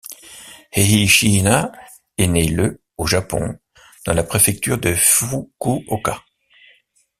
Eihi 0.73 1.07
Shiina 1.07 1.71
est 2.17 2.25
née 2.25 2.47
le 2.47 2.81
au 2.97 3.05
Japon 3.05 3.59
dans 4.03 4.13
la 4.15 4.23
préfecture 4.23 4.79
de 4.79 4.95
Fukuoka. 4.95 6.23